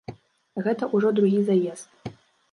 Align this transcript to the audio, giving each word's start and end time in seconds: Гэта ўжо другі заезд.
Гэта 0.67 0.89
ўжо 0.95 1.11
другі 1.19 1.41
заезд. 1.51 2.13